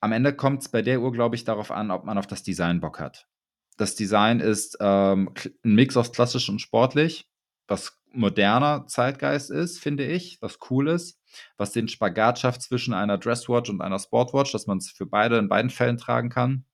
[0.00, 2.42] Am Ende kommt es bei der Uhr, glaube ich, darauf an, ob man auf das
[2.42, 3.28] Design Bock hat.
[3.76, 5.30] Das Design ist ähm,
[5.64, 7.28] ein Mix aus klassisch und sportlich,
[7.68, 11.20] was moderner Zeitgeist ist, finde ich, was cool ist,
[11.56, 15.38] was den Spagat schafft zwischen einer Dresswatch und einer Sportwatch, dass man es für beide
[15.38, 16.64] in beiden Fällen tragen kann.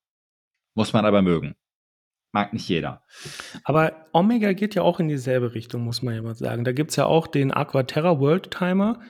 [0.75, 1.55] Muss man aber mögen.
[2.33, 3.03] Mag nicht jeder.
[3.65, 6.65] Aber Omega geht ja auch in dieselbe Richtung, muss man ja mal sagen.
[6.65, 9.01] Da gibt es ja auch den Aquaterra World Timer,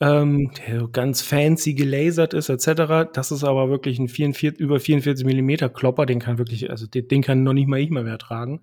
[0.00, 3.12] ähm, der ganz fancy gelasert ist, etc.
[3.12, 7.06] Das ist aber wirklich ein 44, über 44 mm Klopper, den kann wirklich, also den,
[7.08, 8.62] den kann noch nicht mal ich mehr, mehr tragen.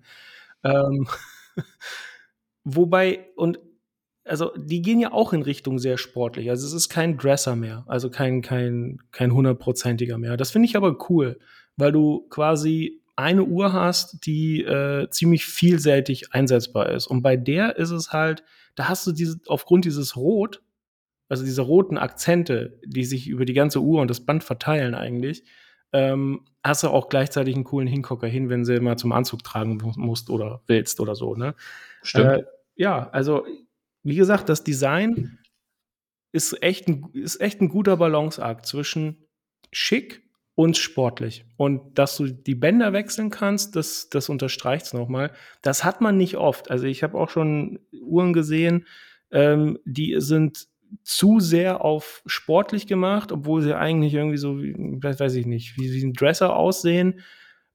[0.64, 1.06] Ähm,
[2.64, 3.58] wobei, und
[4.24, 6.50] also die gehen ja auch in Richtung sehr sportlich.
[6.50, 10.36] Also es ist kein Dresser mehr, also kein, kein, kein hundertprozentiger mehr.
[10.36, 11.38] Das finde ich aber cool,
[11.76, 17.06] weil du quasi eine Uhr hast, die äh, ziemlich vielseitig einsetzbar ist.
[17.06, 18.42] Und bei der ist es halt,
[18.74, 20.62] da hast du diese, aufgrund dieses Rot,
[21.28, 25.44] also diese roten Akzente, die sich über die ganze Uhr und das Band verteilen eigentlich,
[25.92, 29.80] ähm, hast du auch gleichzeitig einen coolen Hingucker hin, wenn sie mal zum Anzug tragen
[29.96, 31.54] musst oder willst oder so, ne?
[32.02, 32.30] Stimmt.
[32.30, 32.44] Äh,
[32.76, 33.44] ja, also
[34.02, 35.38] wie gesagt, das Design
[36.32, 39.26] ist echt ein, ist echt ein guter Balanceakt zwischen
[39.72, 40.22] schick
[40.60, 41.46] und sportlich.
[41.56, 45.32] Und dass du die Bänder wechseln kannst, das, das unterstreicht es nochmal.
[45.62, 46.70] Das hat man nicht oft.
[46.70, 48.86] Also ich habe auch schon Uhren gesehen,
[49.30, 50.66] ähm, die sind
[51.02, 56.04] zu sehr auf sportlich gemacht, obwohl sie eigentlich irgendwie so, weiß ich nicht, wie, wie
[56.04, 57.20] ein Dresser aussehen.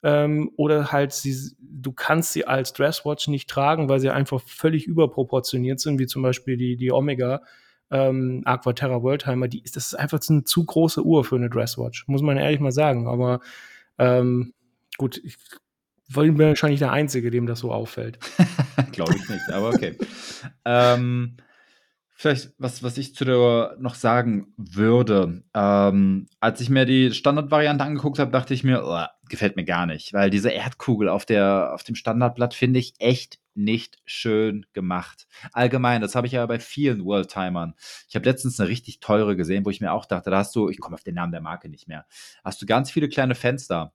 [0.03, 4.85] Ähm, oder halt, sie, du kannst sie als Dresswatch nicht tragen, weil sie einfach völlig
[4.85, 7.41] überproportioniert sind, wie zum Beispiel die, die Omega
[7.91, 9.47] ähm, Aquaterra Worldtimer.
[9.47, 12.71] Die, das ist einfach eine zu große Uhr für eine Dresswatch, muss man ehrlich mal
[12.71, 13.07] sagen.
[13.07, 13.39] Aber
[13.97, 14.53] ähm,
[14.97, 15.37] gut, ich
[16.13, 18.19] bin wahrscheinlich der Einzige, dem das so auffällt.
[18.91, 19.97] Glaube ich nicht, aber okay.
[20.65, 21.37] ähm,
[22.17, 27.83] Vielleicht, was, was ich zu der noch sagen würde, ähm, als ich mir die Standardvariante
[27.83, 31.73] angeguckt habe, dachte ich mir, oh, gefällt mir gar nicht, weil diese Erdkugel auf, der,
[31.73, 35.27] auf dem Standardblatt finde ich echt nicht schön gemacht.
[35.51, 37.73] Allgemein, das habe ich ja bei vielen Worldtimern.
[38.07, 40.69] Ich habe letztens eine richtig teure gesehen, wo ich mir auch dachte, da hast du,
[40.69, 42.05] ich komme auf den Namen der Marke nicht mehr,
[42.45, 43.91] hast du ganz viele kleine Fenster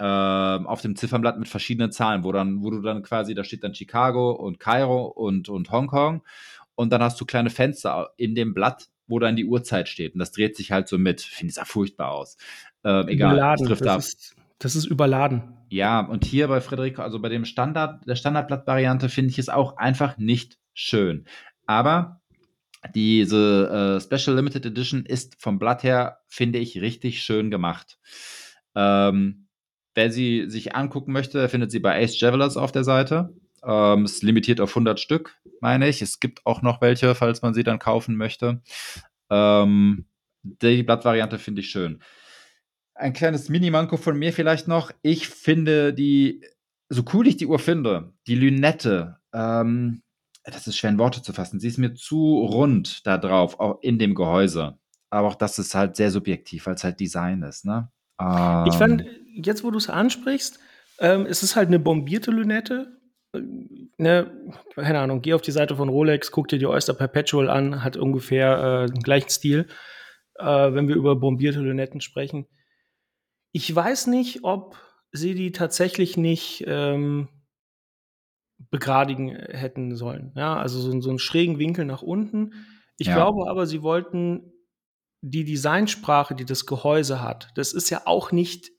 [0.00, 3.62] ähm, auf dem Ziffernblatt mit verschiedenen Zahlen, wo dann, wo du dann quasi, da steht
[3.62, 6.22] dann Chicago und Kairo und, und Hongkong
[6.80, 10.14] und dann hast du kleine Fenster in dem Blatt, wo dann die Uhrzeit steht.
[10.14, 11.20] Und das dreht sich halt so mit.
[11.20, 12.38] Ich finde es ja furchtbar aus.
[12.84, 13.68] Ähm, egal, überladen.
[13.68, 13.98] das ab.
[13.98, 15.58] Ist, das ist überladen.
[15.68, 19.76] Ja, und hier bei Frederico, also bei dem Standard, der Standardblatt-Variante finde ich es auch
[19.76, 21.26] einfach nicht schön.
[21.66, 22.22] Aber
[22.94, 27.98] diese äh, Special Limited Edition ist vom Blatt her, finde ich, richtig schön gemacht.
[28.74, 29.48] Ähm,
[29.94, 33.34] wer sie sich angucken möchte, findet sie bei Ace Javelers auf der Seite.
[33.62, 36.00] Ähm, ist limitiert auf 100 Stück, meine ich.
[36.00, 38.62] Es gibt auch noch welche, falls man sie dann kaufen möchte.
[39.28, 40.06] Ähm,
[40.42, 42.02] die Blattvariante finde ich schön.
[42.94, 44.92] Ein kleines Mini-Manko von mir vielleicht noch.
[45.02, 46.42] Ich finde die,
[46.88, 50.02] so cool ich die Uhr finde, die Lünette, ähm,
[50.44, 51.60] das ist schwer in Worte zu fassen.
[51.60, 54.78] Sie ist mir zu rund da drauf, auch in dem Gehäuse.
[55.10, 57.64] Aber auch das ist halt sehr subjektiv, weil es halt Design ist.
[57.64, 57.90] Ne?
[58.20, 60.58] Ähm, ich fand, jetzt wo du es ansprichst,
[60.98, 62.99] ähm, es ist halt eine bombierte Lünette
[63.32, 67.82] ne, keine Ahnung, geh auf die Seite von Rolex, guck dir die Oyster Perpetual an,
[67.84, 69.68] hat ungefähr äh, den gleichen Stil,
[70.36, 72.46] äh, wenn wir über bombierte Lünetten sprechen.
[73.52, 74.76] Ich weiß nicht, ob
[75.12, 77.28] sie die tatsächlich nicht ähm,
[78.70, 80.32] begradigen hätten sollen.
[80.36, 82.54] Ja, also so, so einen schrägen Winkel nach unten.
[82.98, 83.14] Ich ja.
[83.14, 84.52] glaube aber, sie wollten
[85.22, 88.70] die Designsprache, die das Gehäuse hat, das ist ja auch nicht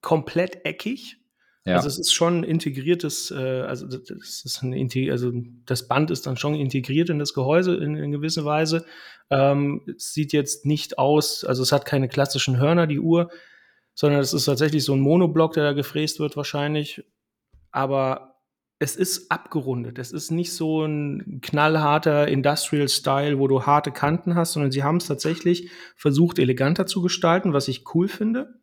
[0.00, 1.23] komplett eckig,
[1.64, 1.76] ja.
[1.76, 5.32] Also es ist schon integriertes, äh, also das ist ein also
[5.64, 8.84] das Band ist dann schon integriert in das Gehäuse in, in gewisser Weise.
[9.30, 13.30] Ähm, es sieht jetzt nicht aus, also es hat keine klassischen Hörner, die Uhr,
[13.94, 17.02] sondern es ist tatsächlich so ein Monoblock, der da gefräst wird wahrscheinlich.
[17.70, 18.34] Aber
[18.78, 19.98] es ist abgerundet.
[19.98, 24.82] Es ist nicht so ein knallharter Industrial Style, wo du harte Kanten hast, sondern sie
[24.82, 28.60] haben es tatsächlich versucht, eleganter zu gestalten, was ich cool finde.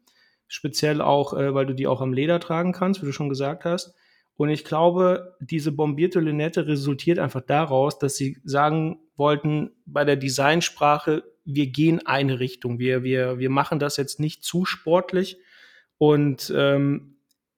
[0.52, 3.66] Speziell auch, äh, weil du die auch am Leder tragen kannst, wie du schon gesagt
[3.66, 3.96] hast.
[4.36, 10.16] Und ich glaube, diese bombierte Lünette resultiert einfach daraus, dass sie sagen wollten, bei der
[10.16, 12.80] Designsprache, wir gehen eine Richtung.
[12.80, 15.38] Wir, wir, wir machen das jetzt nicht zu sportlich.
[15.98, 17.18] Und ähm,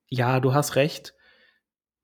[0.09, 1.13] ja, du hast recht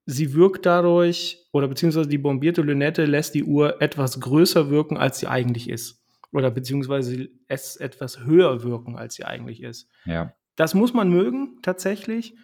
[0.09, 5.19] sie wirkt dadurch, oder beziehungsweise die bombierte Lünette lässt die Uhr etwas größer wirken, als
[5.19, 6.03] sie eigentlich ist.
[6.31, 9.87] Oder beziehungsweise es etwas höher wirken, als sie eigentlich ist.
[10.05, 10.33] Ja.
[10.59, 12.35] Das muss man mögen, tatsächlich.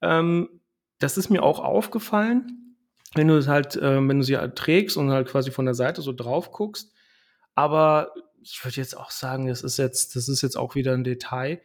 [0.00, 0.60] Ähm,
[1.00, 2.76] das ist mir auch aufgefallen,
[3.16, 5.74] wenn du es halt, äh, wenn du sie halt trägst und halt quasi von der
[5.74, 6.92] Seite so drauf guckst.
[7.56, 11.02] Aber ich würde jetzt auch sagen, das ist jetzt, das ist jetzt auch wieder ein
[11.02, 11.62] Detail.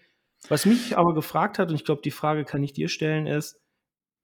[0.48, 3.62] Was mich aber gefragt hat, und ich glaube, die Frage kann ich dir stellen, ist,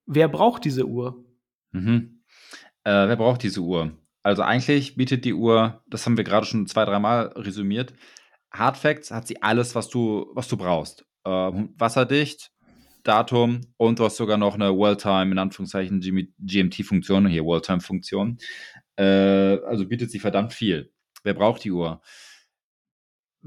[0.08, 1.24] wer braucht diese Uhr?
[1.71, 2.24] Mhm.
[2.84, 3.91] Äh, wer braucht diese Uhr?
[4.24, 7.93] Also eigentlich bietet die Uhr, das haben wir gerade schon zwei, dreimal resümiert,
[8.52, 11.05] Hardfacts hat sie alles, was du, was du brauchst.
[11.26, 12.52] Ähm, wasserdicht,
[13.04, 16.02] Datum und du hast sogar noch eine World-Time, in Anführungszeichen
[16.40, 18.38] GMT-Funktion, hier World-Time-Funktion.
[18.96, 19.04] Äh,
[19.66, 20.92] also bietet sie verdammt viel.
[21.24, 22.02] Wer braucht die Uhr?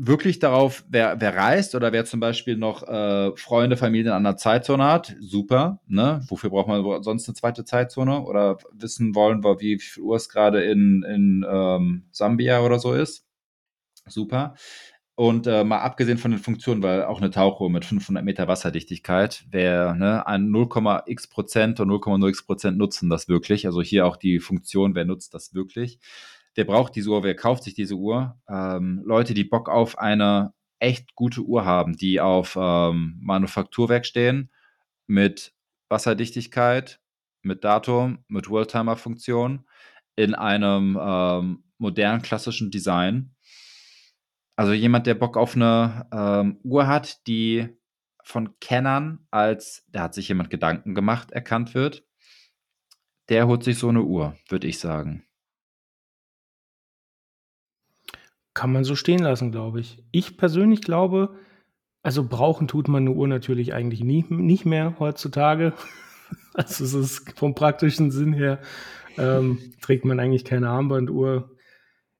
[0.01, 4.37] wirklich darauf, wer, wer reist oder wer zum Beispiel noch äh, Freunde, Familien an einer
[4.37, 5.81] Zeitzone hat, super.
[5.89, 6.25] Ne?
[6.29, 8.23] Wofür braucht man sonst eine zweite Zeitzone?
[8.23, 13.27] Oder wissen wollen, wie viel Uhr es gerade in, in ähm, Sambia oder so ist?
[14.07, 14.55] Super.
[15.19, 19.45] Und äh, mal abgesehen von den Funktionen, weil auch eine Tauchuhr mit 500 Meter Wasserdichtigkeit,
[19.51, 23.67] wer ne, ein 0,x Prozent oder 0,0x Prozent nutzen das wirklich.
[23.67, 25.99] Also hier auch die Funktion, wer nutzt das wirklich
[26.59, 28.37] wer braucht diese Uhr, wer kauft sich diese Uhr?
[28.49, 34.51] Ähm, Leute, die Bock auf eine echt gute Uhr haben, die auf ähm, Manufakturwerk stehen,
[35.07, 35.53] mit
[35.89, 36.99] Wasserdichtigkeit,
[37.43, 39.67] mit Datum, mit Worldtimer-Funktion,
[40.17, 43.31] in einem ähm, modernen klassischen Design.
[44.59, 47.69] Also jemand, der Bock auf eine ähm, Uhr hat, die
[48.25, 52.05] von Kennern als, da hat sich jemand Gedanken gemacht, erkannt wird,
[53.29, 55.23] der holt sich so eine Uhr, würde ich sagen.
[58.53, 60.05] Kann man so stehen lassen, glaube ich.
[60.11, 61.39] Ich persönlich glaube,
[62.03, 65.73] also brauchen tut man eine Uhr natürlich eigentlich nie, nicht mehr heutzutage.
[66.53, 68.61] Also es ist vom praktischen Sinn her,
[69.17, 71.57] ähm, trägt man eigentlich keine Armbanduhr.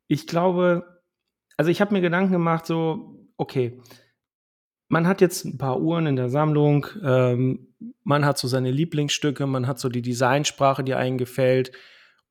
[0.07, 0.98] Ich glaube,
[1.59, 3.81] also ich habe mir Gedanken gemacht, so, okay,
[4.89, 9.47] man hat jetzt ein paar Uhren in der Sammlung, ähm, man hat so seine Lieblingsstücke,
[9.47, 11.73] man hat so die Designsprache, die einem gefällt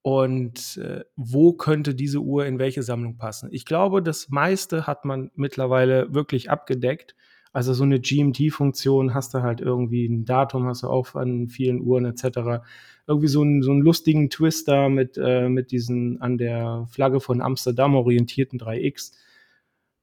[0.01, 3.49] und äh, wo könnte diese Uhr in welche Sammlung passen.
[3.51, 7.13] Ich glaube, das meiste hat man mittlerweile wirklich abgedeckt.
[7.57, 11.81] Also so eine GMT-Funktion hast du halt irgendwie ein Datum, hast du auch an vielen
[11.81, 12.63] Uhren etc.
[13.07, 17.41] Irgendwie so einen, so einen lustigen Twister mit, äh, mit diesen an der Flagge von
[17.41, 19.13] Amsterdam orientierten 3X.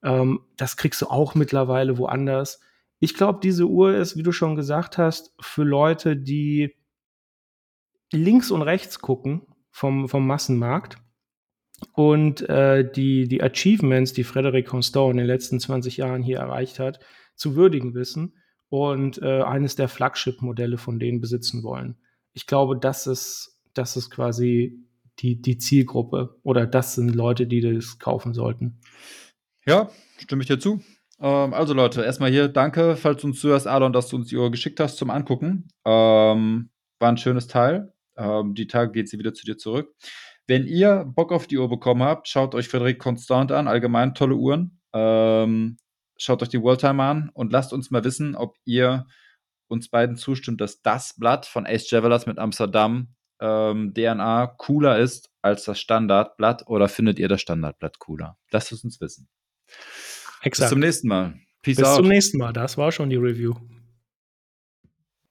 [0.02, 2.58] Ähm, das kriegst du auch mittlerweile woanders.
[2.98, 6.74] Ich glaube, diese Uhr ist, wie du schon gesagt hast, für Leute, die
[8.12, 10.96] links und rechts gucken vom, vom Massenmarkt.
[11.92, 16.80] Und äh, die, die Achievements, die Frederic Constant in den letzten 20 Jahren hier erreicht
[16.80, 16.98] hat,
[17.36, 18.34] zu würdigen wissen
[18.68, 21.96] und äh, eines der Flagship-Modelle von denen besitzen wollen.
[22.32, 24.84] Ich glaube, das ist, das ist quasi
[25.20, 28.80] die, die Zielgruppe oder das sind Leute, die das kaufen sollten.
[29.66, 30.82] Ja, stimme ich dir zu.
[31.20, 34.36] Ähm, also Leute, erstmal hier danke, falls du uns zuhörst, Alon, dass du uns die
[34.36, 35.68] Uhr geschickt hast zum Angucken.
[35.84, 37.92] Ähm, war ein schönes Teil.
[38.16, 39.94] Ähm, die Tage geht sie wieder zu dir zurück.
[40.46, 43.68] Wenn ihr Bock auf die Uhr bekommen habt, schaut euch Frederik Constant an.
[43.68, 44.80] Allgemein tolle Uhren.
[44.92, 45.78] Ähm,
[46.16, 49.06] schaut euch die Worldtime an und lasst uns mal wissen, ob ihr
[49.68, 55.30] uns beiden zustimmt, dass das Blatt von Ace Javelers mit Amsterdam ähm, DNA cooler ist
[55.42, 58.38] als das Standardblatt oder findet ihr das Standardblatt cooler?
[58.50, 59.28] Lasst es uns wissen.
[60.42, 60.66] Exakt.
[60.66, 61.34] Bis zum nächsten Mal.
[61.62, 61.96] Peace Bis out.
[61.96, 62.52] zum nächsten Mal.
[62.52, 63.54] Das war schon die Review.